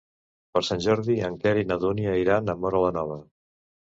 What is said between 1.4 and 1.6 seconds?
Quer